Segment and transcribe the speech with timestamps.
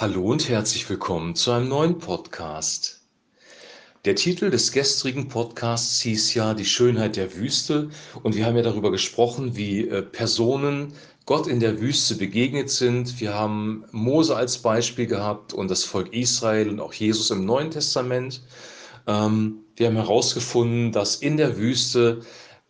[0.00, 3.00] Hallo und herzlich willkommen zu einem neuen Podcast.
[4.04, 7.90] Der Titel des gestrigen Podcasts hieß ja Die Schönheit der Wüste
[8.22, 10.92] und wir haben ja darüber gesprochen, wie äh, Personen
[11.26, 13.18] Gott in der Wüste begegnet sind.
[13.18, 17.72] Wir haben Mose als Beispiel gehabt und das Volk Israel und auch Jesus im Neuen
[17.72, 18.40] Testament.
[19.08, 22.20] Ähm, wir haben herausgefunden, dass in der Wüste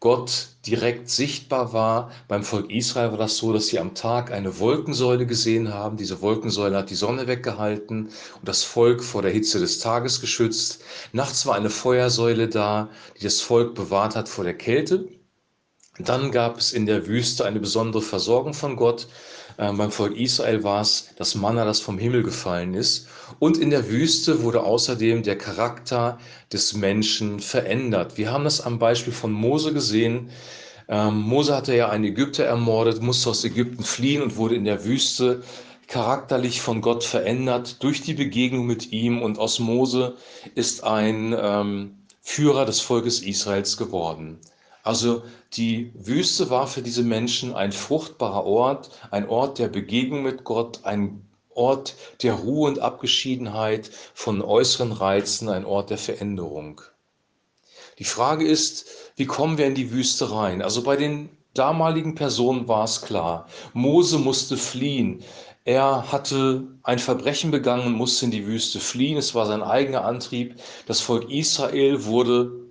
[0.00, 2.12] Gott direkt sichtbar war.
[2.28, 5.96] Beim Volk Israel war das so, dass sie am Tag eine Wolkensäule gesehen haben.
[5.96, 10.82] Diese Wolkensäule hat die Sonne weggehalten und das Volk vor der Hitze des Tages geschützt.
[11.12, 15.08] Nachts war eine Feuersäule da, die das Volk bewahrt hat vor der Kälte.
[15.98, 19.08] Dann gab es in der Wüste eine besondere Versorgung von Gott.
[19.58, 23.08] Ähm, beim Volk Israel war es das Manna, das vom Himmel gefallen ist.
[23.40, 26.18] Und in der Wüste wurde außerdem der Charakter
[26.53, 28.17] des Menschen verändert.
[28.17, 30.31] Wir haben das am Beispiel von Mose gesehen.
[30.89, 34.84] Ähm, Mose hatte ja einen Ägypter ermordet, musste aus Ägypten fliehen und wurde in der
[34.84, 35.42] Wüste
[35.89, 39.20] charakterlich von Gott verändert durch die Begegnung mit ihm.
[39.20, 40.17] Und aus Mose
[40.55, 44.39] ist ein ähm, Führer des Volkes Israels geworden.
[44.83, 45.23] Also
[45.55, 50.81] die Wüste war für diese Menschen ein fruchtbarer Ort, ein Ort der Begegnung mit Gott,
[50.85, 56.81] ein Ort der Ruhe und Abgeschiedenheit von äußeren Reizen, ein Ort der Veränderung.
[57.98, 60.62] Die Frage ist, wie kommen wir in die Wüste rein?
[60.62, 65.25] Also bei den damaligen Personen war es klar, Mose musste fliehen.
[65.65, 69.19] Er hatte ein Verbrechen begangen und musste in die Wüste fliehen.
[69.19, 70.55] Es war sein eigener Antrieb.
[70.87, 72.67] Das Volk Israel wurde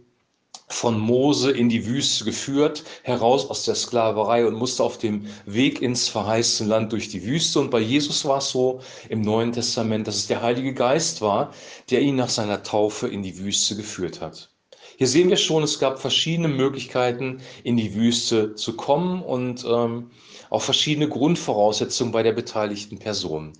[0.67, 5.81] von Mose in die Wüste geführt, heraus aus der Sklaverei und musste auf dem Weg
[5.81, 7.59] ins verheißene Land durch die Wüste.
[7.59, 11.53] Und bei Jesus war es so im Neuen Testament, dass es der Heilige Geist war,
[11.89, 14.49] der ihn nach seiner Taufe in die Wüste geführt hat.
[14.97, 20.09] Hier sehen wir schon, es gab verschiedene Möglichkeiten, in die Wüste zu kommen und ähm,
[20.49, 23.53] auch verschiedene Grundvoraussetzungen bei der beteiligten Person.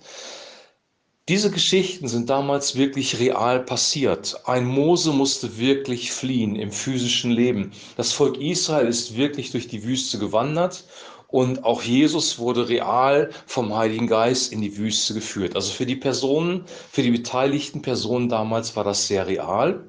[1.28, 4.40] Diese Geschichten sind damals wirklich real passiert.
[4.46, 7.72] Ein Mose musste wirklich fliehen im physischen Leben.
[7.98, 10.86] Das Volk Israel ist wirklich durch die Wüste gewandert
[11.26, 15.54] und auch Jesus wurde real vom Heiligen Geist in die Wüste geführt.
[15.54, 19.84] Also für die Personen, für die beteiligten Personen damals war das sehr real.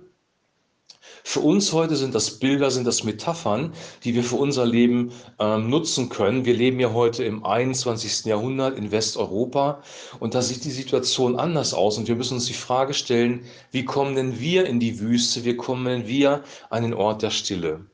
[1.31, 3.72] Für uns heute sind das Bilder, sind das Metaphern,
[4.03, 6.44] die wir für unser Leben ähm, nutzen können.
[6.44, 8.25] Wir leben ja heute im 21.
[8.25, 9.84] Jahrhundert in Westeuropa
[10.19, 13.85] und da sieht die Situation anders aus und wir müssen uns die Frage stellen, wie
[13.85, 17.85] kommen denn wir in die Wüste, wie kommen denn wir an den Ort der Stille?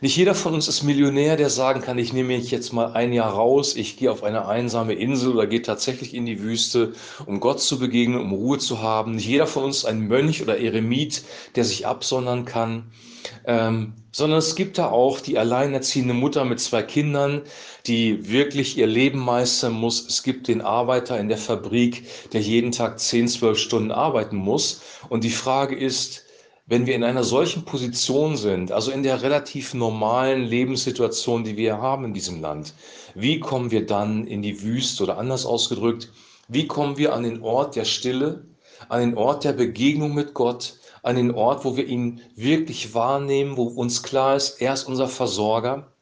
[0.00, 3.12] Nicht jeder von uns ist Millionär, der sagen kann, ich nehme mich jetzt mal ein
[3.12, 6.92] Jahr raus, ich gehe auf eine einsame Insel oder gehe tatsächlich in die Wüste,
[7.26, 9.12] um Gott zu begegnen, um Ruhe zu haben.
[9.16, 11.22] Nicht jeder von uns ist ein Mönch oder Eremit,
[11.56, 12.90] der sich absondern kann,
[13.44, 17.42] ähm, sondern es gibt da auch die alleinerziehende Mutter mit zwei Kindern,
[17.86, 20.06] die wirklich ihr Leben meistern muss.
[20.06, 24.82] Es gibt den Arbeiter in der Fabrik, der jeden Tag 10, 12 Stunden arbeiten muss.
[25.08, 26.24] Und die Frage ist,
[26.70, 31.78] wenn wir in einer solchen Position sind, also in der relativ normalen Lebenssituation, die wir
[31.78, 32.74] haben in diesem Land,
[33.16, 36.12] wie kommen wir dann in die Wüste oder anders ausgedrückt,
[36.46, 38.44] wie kommen wir an den Ort der Stille,
[38.88, 43.56] an den Ort der Begegnung mit Gott, an den Ort, wo wir ihn wirklich wahrnehmen,
[43.56, 45.92] wo uns klar ist, er ist unser Versorger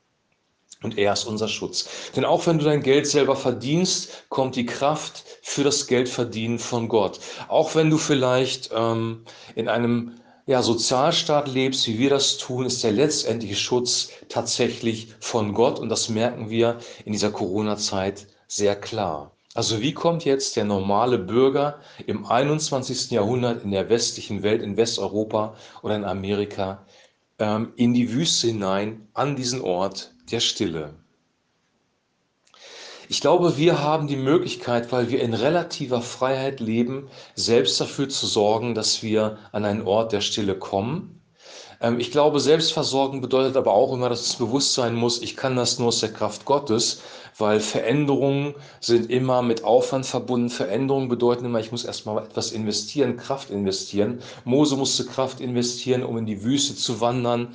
[0.82, 1.88] und er ist unser Schutz.
[2.14, 6.88] Denn auch wenn du dein Geld selber verdienst, kommt die Kraft für das Geldverdienen von
[6.88, 7.20] Gott.
[7.48, 9.24] Auch wenn du vielleicht ähm,
[9.54, 10.12] in einem
[10.48, 15.78] ja, Sozialstaat lebst, wie wir das tun, ist der letztendliche Schutz tatsächlich von Gott.
[15.78, 19.32] Und das merken wir in dieser Corona-Zeit sehr klar.
[19.52, 23.10] Also wie kommt jetzt der normale Bürger im 21.
[23.10, 26.86] Jahrhundert in der westlichen Welt, in Westeuropa oder in Amerika,
[27.38, 30.94] ähm, in die Wüste hinein, an diesen Ort der Stille?
[33.10, 38.26] Ich glaube, wir haben die Möglichkeit, weil wir in relativer Freiheit leben, selbst dafür zu
[38.26, 41.18] sorgen, dass wir an einen Ort der Stille kommen.
[41.80, 45.56] Ähm, ich glaube, Selbstversorgen bedeutet aber auch immer, dass es bewusst sein muss, ich kann
[45.56, 47.00] das nur aus der Kraft Gottes,
[47.38, 50.50] weil Veränderungen sind immer mit Aufwand verbunden.
[50.50, 54.20] Veränderungen bedeuten immer, ich muss erstmal etwas investieren, Kraft investieren.
[54.44, 57.54] Mose musste Kraft investieren, um in die Wüste zu wandern.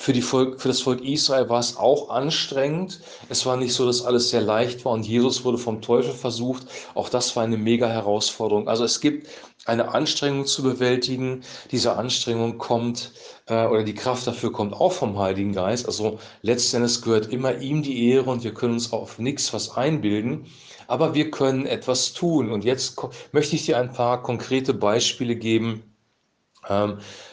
[0.00, 3.00] Für, die Volk, für das Volk Israel war es auch anstrengend.
[3.28, 6.66] Es war nicht so, dass alles sehr leicht war und Jesus wurde vom Teufel versucht.
[6.94, 8.68] Auch das war eine mega Herausforderung.
[8.68, 9.26] Also es gibt
[9.66, 11.42] eine Anstrengung zu bewältigen.
[11.72, 13.12] Diese Anstrengung kommt
[13.46, 15.86] äh, oder die Kraft dafür kommt auch vom Heiligen Geist.
[15.86, 20.46] Also letztendlich gehört immer ihm die Ehre und wir können uns auf nichts was einbilden.
[20.86, 22.52] Aber wir können etwas tun.
[22.52, 22.96] Und jetzt
[23.32, 25.82] möchte ich dir ein paar konkrete Beispiele geben,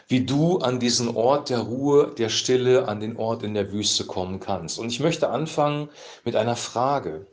[0.07, 4.05] wie du an diesen Ort der Ruhe, der Stille, an den Ort in der Wüste
[4.05, 4.79] kommen kannst.
[4.79, 5.89] Und ich möchte anfangen
[6.23, 7.27] mit einer Frage.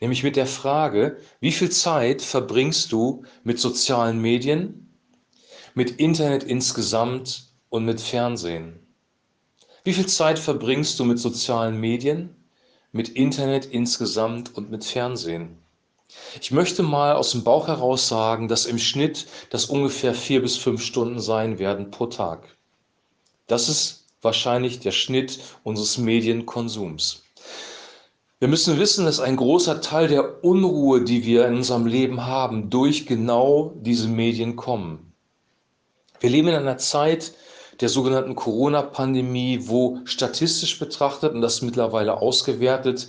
[0.00, 4.94] Nämlich mit der Frage, wie viel Zeit verbringst du mit sozialen Medien,
[5.74, 8.78] mit Internet insgesamt und mit Fernsehen?
[9.82, 12.34] Wie viel Zeit verbringst du mit sozialen Medien,
[12.92, 15.63] mit Internet insgesamt und mit Fernsehen?
[16.40, 20.56] Ich möchte mal aus dem Bauch heraus sagen, dass im Schnitt das ungefähr vier bis
[20.56, 22.56] fünf Stunden sein werden pro Tag.
[23.46, 27.22] Das ist wahrscheinlich der Schnitt unseres Medienkonsums.
[28.40, 32.68] Wir müssen wissen, dass ein großer Teil der Unruhe, die wir in unserem Leben haben,
[32.68, 35.12] durch genau diese Medien kommen.
[36.20, 37.32] Wir leben in einer Zeit
[37.80, 43.08] der sogenannten Corona-Pandemie, wo statistisch betrachtet und das mittlerweile ausgewertet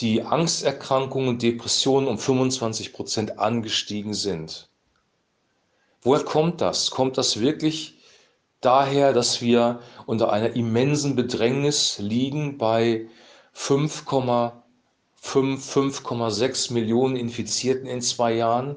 [0.00, 4.68] die Angsterkrankungen und Depressionen um 25 Prozent angestiegen sind.
[6.02, 6.90] Woher kommt das?
[6.90, 7.98] Kommt das wirklich
[8.60, 13.08] daher, dass wir unter einer immensen Bedrängnis liegen bei
[13.56, 14.52] 5,5,
[15.22, 18.76] 5,6 Millionen Infizierten in zwei Jahren?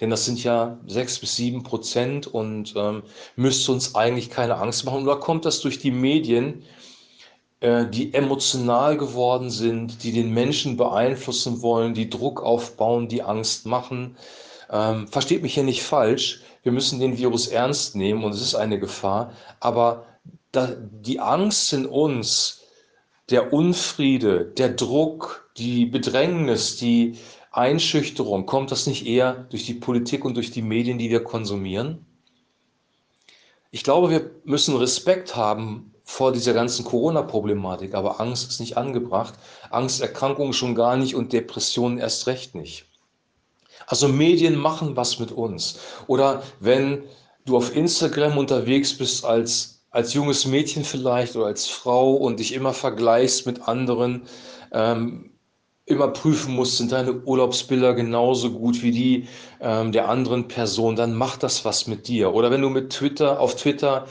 [0.00, 3.02] Denn das sind ja sechs bis sieben Prozent und ähm,
[3.34, 5.02] müsste uns eigentlich keine Angst machen.
[5.02, 6.62] Oder kommt das durch die Medien,
[7.60, 14.16] die emotional geworden sind, die den Menschen beeinflussen wollen, die Druck aufbauen, die Angst machen.
[14.70, 18.54] Ähm, versteht mich hier nicht falsch, wir müssen den Virus ernst nehmen und es ist
[18.54, 20.06] eine Gefahr, aber
[20.52, 22.62] da, die Angst in uns,
[23.30, 27.18] der Unfriede, der Druck, die Bedrängnis, die
[27.50, 32.06] Einschüchterung, kommt das nicht eher durch die Politik und durch die Medien, die wir konsumieren?
[33.70, 39.34] Ich glaube, wir müssen Respekt haben vor dieser ganzen Corona-Problematik, aber Angst ist nicht angebracht,
[39.68, 42.86] Angsterkrankungen schon gar nicht und Depressionen erst recht nicht.
[43.86, 45.78] Also Medien machen was mit uns.
[46.06, 47.04] Oder wenn
[47.44, 52.54] du auf Instagram unterwegs bist als, als junges Mädchen vielleicht oder als Frau und dich
[52.54, 54.22] immer vergleichst mit anderen,
[54.72, 55.32] ähm,
[55.84, 59.28] immer prüfen musst, sind deine Urlaubsbilder genauso gut wie die
[59.60, 62.32] ähm, der anderen Person, dann macht das was mit dir.
[62.32, 64.06] Oder wenn du mit Twitter auf Twitter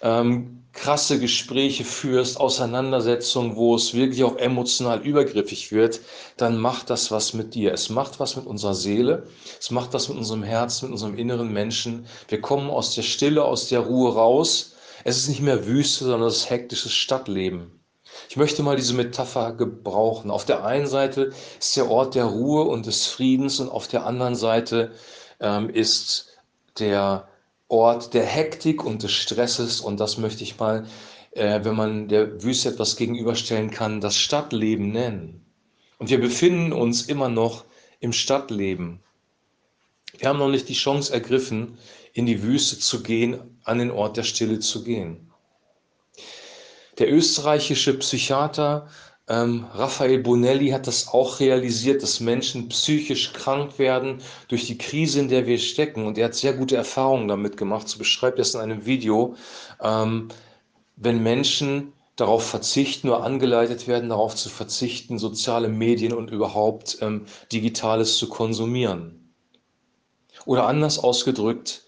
[0.00, 6.00] ähm, krasse Gespräche führst, Auseinandersetzungen, wo es wirklich auch emotional übergriffig wird,
[6.36, 7.72] dann macht das was mit dir.
[7.72, 9.26] Es macht was mit unserer Seele,
[9.60, 12.06] es macht was mit unserem Herzen, mit unserem inneren Menschen.
[12.28, 14.74] Wir kommen aus der Stille, aus der Ruhe raus.
[15.04, 17.80] Es ist nicht mehr Wüste, sondern es ist hektisches Stadtleben.
[18.28, 20.30] Ich möchte mal diese Metapher gebrauchen.
[20.30, 24.06] Auf der einen Seite ist der Ort der Ruhe und des Friedens und auf der
[24.06, 24.92] anderen Seite
[25.40, 26.28] ähm, ist
[26.78, 27.28] der
[27.72, 29.80] Ort der Hektik und des Stresses.
[29.80, 30.86] Und das möchte ich mal,
[31.30, 35.46] äh, wenn man der Wüste etwas gegenüberstellen kann, das Stadtleben nennen.
[35.98, 37.64] Und wir befinden uns immer noch
[37.98, 39.00] im Stadtleben.
[40.18, 41.78] Wir haben noch nicht die Chance ergriffen,
[42.12, 45.32] in die Wüste zu gehen, an den Ort der Stille zu gehen.
[46.98, 48.88] Der österreichische Psychiater
[49.28, 55.20] ähm, Raphael Bonelli hat das auch realisiert, dass Menschen psychisch krank werden durch die Krise,
[55.20, 56.06] in der wir stecken.
[56.06, 57.88] Und er hat sehr gute Erfahrungen damit gemacht.
[57.88, 59.36] So beschreibt er es in einem Video.
[59.80, 60.28] Ähm,
[60.96, 67.26] wenn Menschen darauf verzichten oder angeleitet werden, darauf zu verzichten, soziale Medien und überhaupt ähm,
[67.52, 69.34] Digitales zu konsumieren.
[70.44, 71.84] Oder anders ausgedrückt,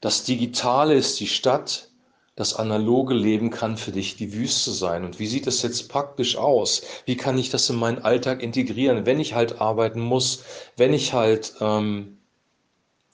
[0.00, 1.90] das Digitale ist die Stadt,
[2.36, 5.04] das analoge Leben kann für dich die Wüste sein.
[5.04, 6.82] Und wie sieht das jetzt praktisch aus?
[7.04, 10.42] Wie kann ich das in meinen Alltag integrieren, wenn ich halt arbeiten muss,
[10.76, 12.18] wenn ich halt, ähm,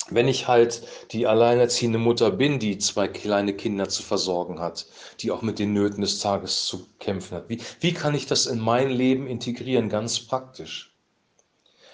[0.09, 4.87] wenn ich halt die alleinerziehende Mutter bin, die zwei kleine Kinder zu versorgen hat,
[5.21, 7.49] die auch mit den Nöten des Tages zu kämpfen hat?
[7.49, 10.95] Wie, wie kann ich das in mein Leben integrieren, ganz praktisch?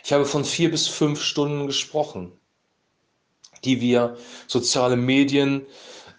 [0.04, 2.30] Ich habe von vier bis fünf Stunden gesprochen,
[3.64, 5.66] die wir soziale Medien,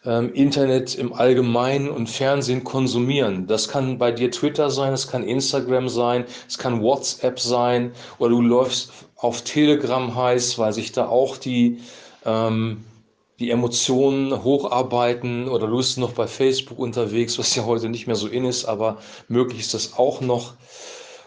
[0.08, 3.46] ähm, Internet im Allgemeinen und Fernsehen konsumieren.
[3.46, 8.30] Das kann bei dir Twitter sein, es kann Instagram sein, es kann WhatsApp sein oder
[8.30, 11.80] du läufst auf Telegram heiß, weil sich da auch die,
[12.26, 12.86] ähm,
[13.40, 18.16] die Emotionen hocharbeiten oder du bist noch bei Facebook unterwegs, was ja heute nicht mehr
[18.16, 20.54] so in ist, aber möglich ist das auch noch.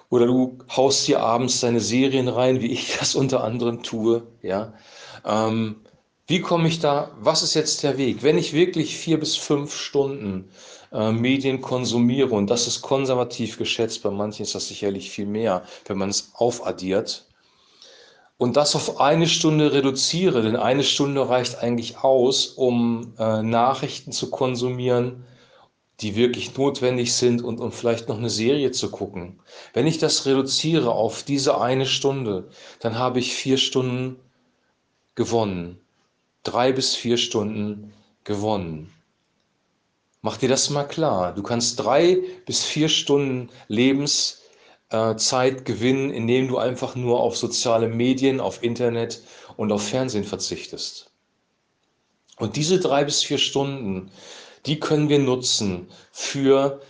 [0.09, 4.23] Oder du haust dir abends deine Serien rein, wie ich das unter anderem tue.
[4.41, 4.73] Ja.
[5.25, 5.77] Ähm,
[6.31, 8.23] wie komme ich da, was ist jetzt der Weg?
[8.23, 10.49] Wenn ich wirklich vier bis fünf Stunden
[10.93, 15.65] äh, Medien konsumiere, und das ist konservativ geschätzt, bei manchen ist das sicherlich viel mehr,
[15.87, 17.27] wenn man es aufaddiert,
[18.39, 24.13] und das auf eine Stunde reduziere, denn eine Stunde reicht eigentlich aus, um äh, Nachrichten
[24.13, 25.25] zu konsumieren,
[25.99, 29.41] die wirklich notwendig sind und um vielleicht noch eine Serie zu gucken.
[29.73, 34.21] Wenn ich das reduziere auf diese eine Stunde, dann habe ich vier Stunden
[35.17, 35.81] gewonnen
[36.43, 37.93] drei bis vier Stunden
[38.25, 38.93] gewonnen.
[40.23, 41.35] Mach dir das mal klar.
[41.35, 44.43] Du kannst drei bis vier Stunden Lebens
[44.91, 49.23] äh, gewinnen, indem du einfach nur auf soziale Medien, auf Internet
[49.57, 51.11] und auf Fernsehen verzichtest.
[52.37, 54.11] Und diese drei bis vier Stunden,
[54.67, 56.81] die können wir nutzen für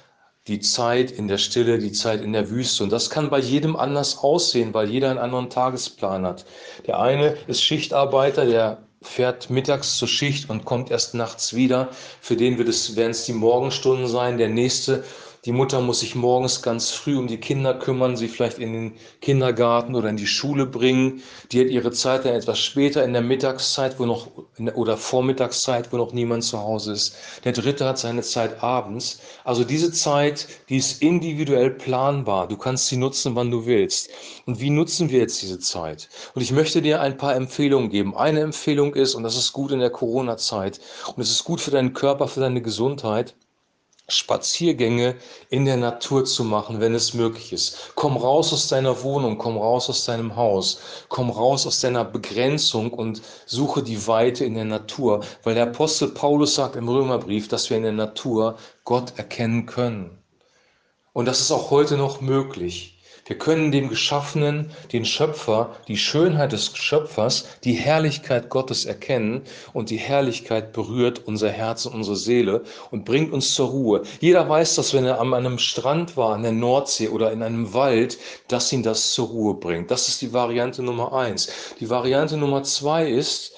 [0.46, 2.82] die Zeit in der Stille, die Zeit in der Wüste.
[2.82, 6.46] Und das kann bei jedem anders aussehen, weil jeder einen anderen Tagesplan hat.
[6.86, 11.88] Der eine ist Schichtarbeiter, der fährt mittags zur Schicht und kommt erst nachts wieder.
[12.20, 14.38] Für den wird es, werden es die Morgenstunden sein.
[14.38, 15.04] Der nächste
[15.46, 18.92] die Mutter muss sich morgens ganz früh um die Kinder kümmern, sie vielleicht in den
[19.22, 21.22] Kindergarten oder in die Schule bringen.
[21.50, 24.28] Die hat ihre Zeit dann etwas später in der Mittagszeit wo noch,
[24.74, 27.16] oder Vormittagszeit, wo noch niemand zu Hause ist.
[27.44, 29.20] Der dritte hat seine Zeit abends.
[29.44, 32.46] Also diese Zeit, die ist individuell planbar.
[32.46, 34.10] Du kannst sie nutzen, wann du willst.
[34.44, 36.10] Und wie nutzen wir jetzt diese Zeit?
[36.34, 38.14] Und ich möchte dir ein paar Empfehlungen geben.
[38.14, 40.80] Eine Empfehlung ist, und das ist gut in der Corona-Zeit,
[41.16, 43.34] und es ist gut für deinen Körper, für deine Gesundheit,
[44.10, 45.16] Spaziergänge
[45.48, 47.92] in der Natur zu machen, wenn es möglich ist.
[47.94, 52.92] Komm raus aus deiner Wohnung, komm raus aus deinem Haus, komm raus aus deiner Begrenzung
[52.92, 57.70] und suche die Weite in der Natur, weil der Apostel Paulus sagt im Römerbrief, dass
[57.70, 60.18] wir in der Natur Gott erkennen können.
[61.12, 62.99] Und das ist auch heute noch möglich.
[63.26, 69.90] Wir können dem Geschaffenen, den Schöpfer, die Schönheit des Schöpfers, die Herrlichkeit Gottes erkennen und
[69.90, 74.02] die Herrlichkeit berührt unser Herz und unsere Seele und bringt uns zur Ruhe.
[74.20, 77.72] Jeder weiß, dass wenn er an einem Strand war, an der Nordsee oder in einem
[77.74, 79.90] Wald, dass ihn das zur Ruhe bringt.
[79.90, 81.52] Das ist die Variante Nummer eins.
[81.78, 83.52] Die Variante Nummer zwei ist,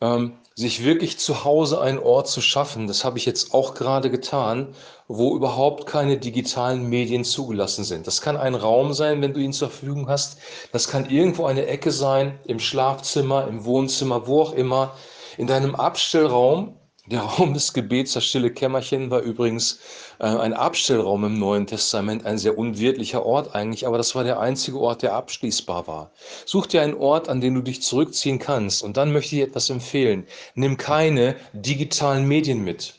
[0.00, 4.10] ähm, sich wirklich zu Hause einen Ort zu schaffen, das habe ich jetzt auch gerade
[4.10, 4.74] getan,
[5.08, 8.06] wo überhaupt keine digitalen Medien zugelassen sind.
[8.06, 10.38] Das kann ein Raum sein, wenn du ihn zur Verfügung hast.
[10.72, 14.94] Das kann irgendwo eine Ecke sein, im Schlafzimmer, im Wohnzimmer, wo auch immer,
[15.38, 16.76] in deinem Abstellraum,
[17.10, 19.80] der Raum des Gebets, das stille Kämmerchen, war übrigens
[20.20, 24.38] äh, ein Abstellraum im Neuen Testament, ein sehr unwirtlicher Ort eigentlich, aber das war der
[24.38, 26.12] einzige Ort, der abschließbar war.
[26.46, 28.82] Such dir einen Ort, an den du dich zurückziehen kannst.
[28.84, 30.26] Und dann möchte ich etwas empfehlen.
[30.54, 32.94] Nimm keine digitalen Medien mit.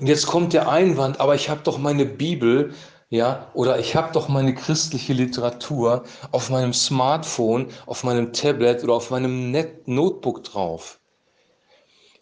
[0.00, 2.74] Und jetzt kommt der Einwand, aber ich habe doch meine Bibel,
[3.08, 6.02] ja, oder ich habe doch meine christliche Literatur
[6.32, 10.98] auf meinem Smartphone, auf meinem Tablet oder auf meinem Net Notebook drauf.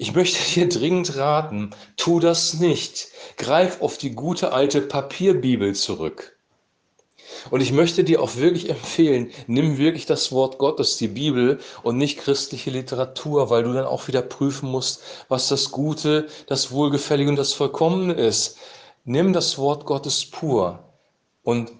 [0.03, 3.07] Ich möchte dir dringend raten, tu das nicht.
[3.37, 6.37] Greif auf die gute alte Papierbibel zurück.
[7.53, 11.99] Und ich möchte dir auch wirklich empfehlen, nimm wirklich das Wort Gottes, die Bibel und
[11.99, 17.31] nicht christliche Literatur, weil du dann auch wieder prüfen musst, was das Gute, das Wohlgefällige
[17.31, 18.59] und das Vollkommene ist.
[19.05, 20.83] Nimm das Wort Gottes pur
[21.45, 21.71] und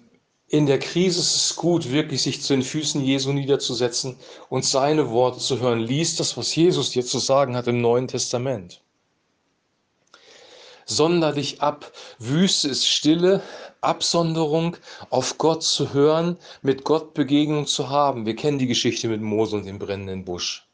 [0.53, 4.17] in der Krise ist es gut, wirklich sich zu den Füßen Jesu niederzusetzen
[4.49, 5.79] und seine Worte zu hören.
[5.79, 8.79] Lies das, was Jesus dir zu sagen hat im Neuen Testament.
[10.85, 11.91] Sonder dich ab.
[12.19, 13.41] Wüste ist Stille,
[13.81, 14.77] Absonderung,
[15.09, 18.27] auf Gott zu hören, mit Gott Begegnung zu haben.
[18.27, 20.67] Wir kennen die Geschichte mit Mose und dem brennenden Busch.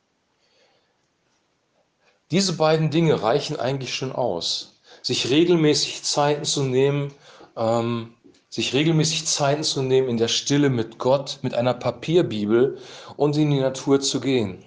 [2.32, 4.78] Diese beiden Dinge reichen eigentlich schon aus.
[5.02, 7.14] Sich regelmäßig Zeiten zu nehmen,
[7.56, 8.14] ähm,
[8.50, 12.80] sich regelmäßig Zeiten zu nehmen in der Stille mit Gott, mit einer Papierbibel
[13.16, 14.64] und in die Natur zu gehen.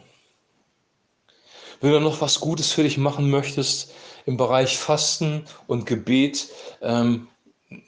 [1.81, 3.93] Wenn du noch was Gutes für dich machen möchtest
[4.25, 6.49] im Bereich Fasten und Gebet,
[6.81, 7.27] ähm,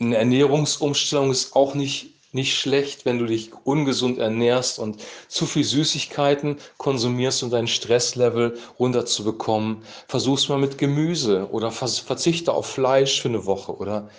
[0.00, 5.62] eine Ernährungsumstellung ist auch nicht, nicht schlecht, wenn du dich ungesund ernährst und zu viel
[5.62, 9.84] Süßigkeiten konsumierst, um dein Stresslevel runterzubekommen.
[10.08, 14.10] Versuch's mal mit Gemüse oder verzichte auf Fleisch für eine Woche oder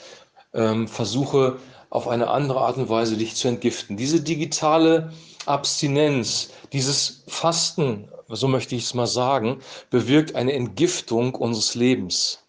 [0.56, 1.58] ähm, versuche
[1.90, 3.98] auf eine andere Art und Weise dich zu entgiften.
[3.98, 5.12] Diese digitale
[5.46, 9.60] Abstinenz, dieses Fasten, so möchte ich es mal sagen,
[9.92, 12.40] bewirkt eine Entgiftung unseres Lebens.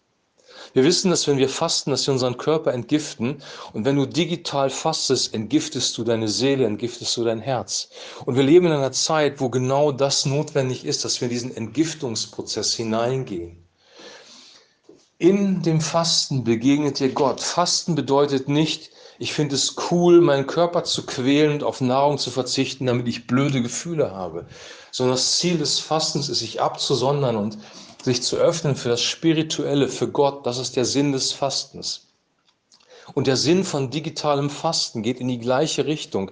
[0.73, 3.41] Wir wissen, dass wenn wir fasten, dass wir unseren Körper entgiften.
[3.73, 7.89] Und wenn du digital fastest, entgiftest du deine Seele, entgiftest du dein Herz.
[8.25, 11.55] Und wir leben in einer Zeit, wo genau das notwendig ist, dass wir in diesen
[11.55, 13.66] Entgiftungsprozess hineingehen.
[15.19, 17.41] In dem Fasten begegnet dir Gott.
[17.41, 22.29] Fasten bedeutet nicht, ich finde es cool, meinen Körper zu quälen und auf Nahrung zu
[22.29, 24.45] verzichten, damit ich blöde Gefühle habe.
[24.91, 27.57] Sondern das Ziel des Fastens ist, sich abzusondern und
[28.03, 30.45] sich zu öffnen für das Spirituelle, für Gott.
[30.45, 32.09] Das ist der Sinn des Fastens.
[33.15, 36.29] Und der Sinn von digitalem Fasten geht in die gleiche Richtung,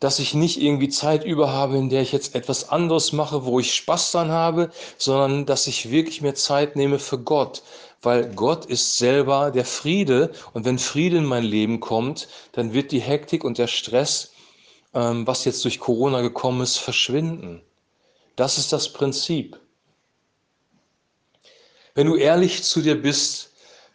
[0.00, 3.60] dass ich nicht irgendwie Zeit über habe, in der ich jetzt etwas anderes mache, wo
[3.60, 7.62] ich Spaß dran habe, sondern dass ich wirklich mehr Zeit nehme für Gott,
[8.02, 12.92] weil Gott ist selber der Friede und wenn Friede in mein Leben kommt, dann wird
[12.92, 14.32] die Hektik und der Stress,
[14.94, 17.60] ähm, was jetzt durch Corona gekommen ist, verschwinden.
[18.36, 19.60] Das ist das Prinzip.
[21.94, 23.49] Wenn du ehrlich zu dir bist,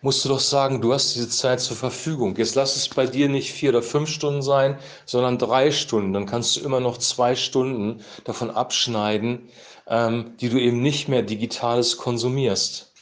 [0.05, 2.35] musst du doch sagen, du hast diese Zeit zur Verfügung.
[2.37, 6.13] Jetzt lass es bei dir nicht vier oder fünf Stunden sein, sondern drei Stunden.
[6.13, 9.49] Dann kannst du immer noch zwei Stunden davon abschneiden,
[9.87, 12.93] ähm, die du eben nicht mehr digitales konsumierst.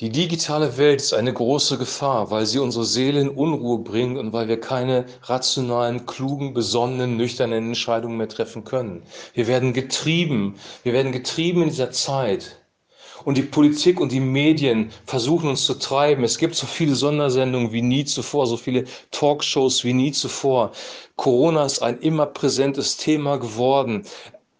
[0.00, 4.32] Die digitale Welt ist eine große Gefahr, weil sie unsere Seele in Unruhe bringt und
[4.32, 9.02] weil wir keine rationalen, klugen, besonnenen, nüchternen Entscheidungen mehr treffen können.
[9.34, 12.63] Wir werden getrieben, wir werden getrieben in dieser Zeit.
[13.24, 16.24] Und die Politik und die Medien versuchen uns zu treiben.
[16.24, 20.72] Es gibt so viele Sondersendungen wie nie zuvor, so viele Talkshows wie nie zuvor.
[21.16, 24.04] Corona ist ein immer präsentes Thema geworden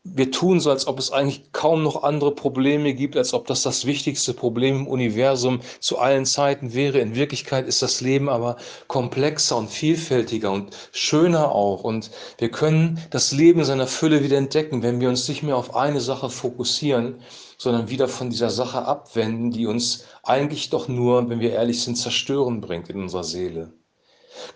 [0.06, 3.62] wir tun so, als ob es eigentlich kaum noch andere Probleme gibt, als ob das
[3.62, 6.98] das wichtigste Problem im Universum zu allen Zeiten wäre.
[6.98, 8.56] In Wirklichkeit ist das Leben aber
[8.86, 11.84] komplexer und vielfältiger und schöner auch.
[11.84, 15.56] Und wir können das Leben in seiner Fülle wieder entdecken, wenn wir uns nicht mehr
[15.56, 17.16] auf eine Sache fokussieren,
[17.56, 21.96] sondern wieder von dieser Sache abwenden, die uns eigentlich doch nur, wenn wir ehrlich sind,
[21.96, 23.72] zerstören bringt in unserer Seele.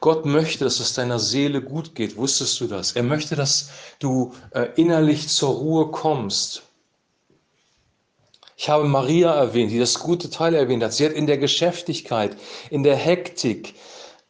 [0.01, 2.17] Gott möchte, dass es deiner Seele gut geht.
[2.17, 2.93] Wusstest du das?
[2.93, 6.63] Er möchte, dass du äh, innerlich zur Ruhe kommst.
[8.57, 10.93] Ich habe Maria erwähnt, die das gute Teil erwähnt hat.
[10.93, 12.37] Sie hat in der Geschäftigkeit,
[12.71, 13.75] in der Hektik,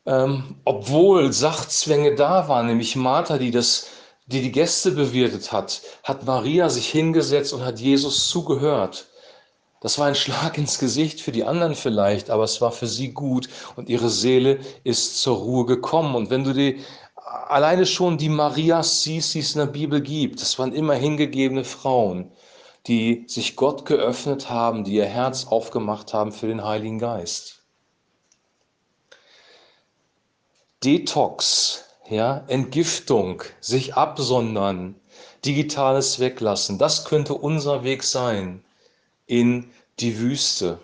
[0.05, 3.87] ähm, obwohl Sachzwänge da waren, nämlich Martha, die das
[4.29, 9.07] die die Gäste bewirtet hat, hat Maria sich hingesetzt und hat Jesus zugehört.
[9.81, 13.13] Das war ein Schlag ins Gesicht für die anderen vielleicht, aber es war für sie
[13.13, 16.17] gut und ihre Seele ist zur Ruhe gekommen.
[16.17, 16.81] Und wenn du die
[17.47, 21.65] alleine schon die Marias siehst, die es in der Bibel gibt, das waren immer hingegebene
[21.65, 22.33] Frauen,
[22.89, 27.63] die sich Gott geöffnet haben, die ihr Herz aufgemacht haben für den Heiligen Geist.
[30.83, 34.97] Detox, ja, Entgiftung, sich absondern,
[35.45, 38.65] digitales weglassen, das könnte unser Weg sein
[39.29, 39.71] in
[40.01, 40.81] die Wüste.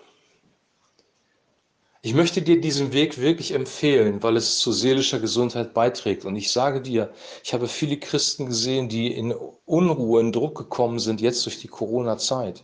[2.03, 6.27] Ich möchte dir diesen Weg wirklich empfehlen, weil es zu seelischer Gesundheit beiträgt.
[6.27, 7.11] Und ich sage dir,
[7.43, 9.33] ich habe viele Christen gesehen, die in
[9.65, 12.63] Unruhe, in Druck gekommen sind, jetzt durch die Corona-Zeit.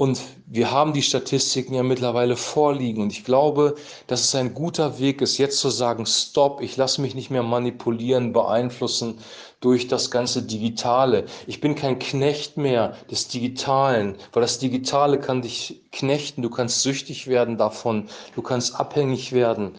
[0.00, 3.02] Und wir haben die Statistiken ja mittlerweile vorliegen.
[3.02, 3.74] Und ich glaube,
[4.06, 7.42] dass es ein guter Weg ist, jetzt zu sagen, stopp, ich lasse mich nicht mehr
[7.42, 9.18] manipulieren, beeinflussen
[9.60, 11.26] durch das ganze Digitale.
[11.46, 16.40] Ich bin kein Knecht mehr des Digitalen, weil das Digitale kann dich knechten.
[16.40, 18.08] Du kannst süchtig werden davon.
[18.34, 19.72] Du kannst abhängig werden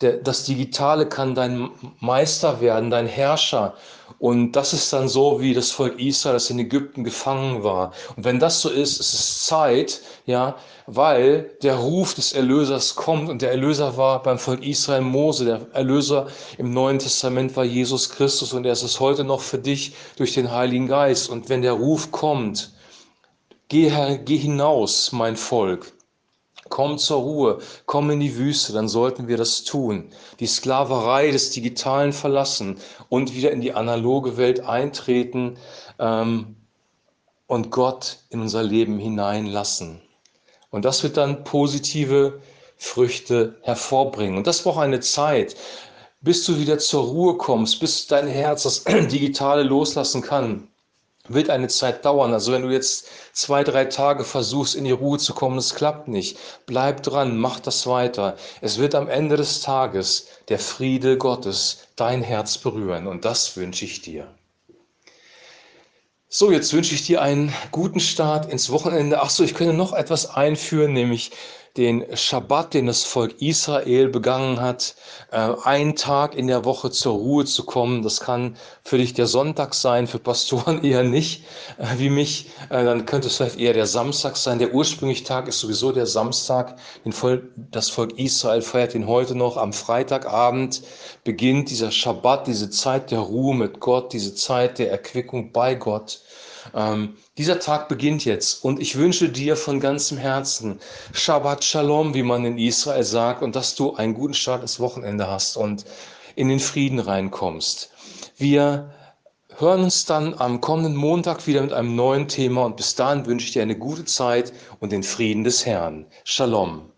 [0.00, 3.74] der, das Digitale kann dein Meister werden, dein Herrscher.
[4.18, 7.92] Und das ist dann so, wie das Volk Israel, das in Ägypten gefangen war.
[8.16, 13.28] Und wenn das so ist, ist es Zeit, ja, weil der Ruf des Erlösers kommt.
[13.28, 15.44] Und der Erlöser war beim Volk Israel Mose.
[15.44, 16.26] Der Erlöser
[16.58, 18.52] im Neuen Testament war Jesus Christus.
[18.52, 21.28] Und er ist es heute noch für dich durch den Heiligen Geist.
[21.30, 22.72] Und wenn der Ruf kommt,
[23.68, 23.90] geh,
[24.24, 25.93] geh hinaus, mein Volk
[26.68, 30.10] komm zur Ruhe, komm in die Wüste, dann sollten wir das tun.
[30.40, 35.56] Die Sklaverei des Digitalen verlassen und wieder in die analoge Welt eintreten
[35.98, 36.56] ähm,
[37.46, 40.00] und Gott in unser Leben hineinlassen.
[40.70, 42.40] Und das wird dann positive
[42.76, 44.36] Früchte hervorbringen.
[44.36, 45.54] Und das braucht eine Zeit,
[46.20, 50.68] bis du wieder zur Ruhe kommst, bis dein Herz das Digitale loslassen kann
[51.28, 52.34] wird eine Zeit dauern.
[52.34, 56.08] Also wenn du jetzt zwei, drei Tage versuchst, in die Ruhe zu kommen, es klappt
[56.08, 56.38] nicht.
[56.66, 58.36] Bleib dran, mach das weiter.
[58.60, 63.84] Es wird am Ende des Tages der Friede Gottes dein Herz berühren und das wünsche
[63.84, 64.28] ich dir.
[66.28, 69.22] So, jetzt wünsche ich dir einen guten Start ins Wochenende.
[69.22, 71.30] Ach so, ich könnte noch etwas einführen, nämlich
[71.76, 74.94] den Schabbat, den das Volk Israel begangen hat,
[75.32, 78.02] äh, einen Tag in der Woche zur Ruhe zu kommen.
[78.02, 81.44] Das kann für dich der Sonntag sein, für Pastoren eher nicht,
[81.78, 82.50] äh, wie mich.
[82.70, 84.60] Äh, dann könnte es vielleicht eher der Samstag sein.
[84.60, 86.76] Der ursprüngliche Tag ist sowieso der Samstag.
[87.72, 89.56] das Volk Israel feiert ihn heute noch.
[89.56, 90.82] Am Freitagabend
[91.24, 96.20] beginnt dieser Schabbat, diese Zeit der Ruhe mit Gott, diese Zeit der Erquickung bei Gott.
[96.72, 100.80] Ähm, dieser Tag beginnt jetzt und ich wünsche dir von ganzem Herzen
[101.12, 105.28] Shabbat Shalom, wie man in Israel sagt, und dass du einen guten Start ins Wochenende
[105.28, 105.84] hast und
[106.36, 107.90] in den Frieden reinkommst.
[108.36, 108.90] Wir
[109.56, 113.46] hören uns dann am kommenden Montag wieder mit einem neuen Thema und bis dahin wünsche
[113.46, 116.06] ich dir eine gute Zeit und den Frieden des Herrn.
[116.24, 116.93] Shalom.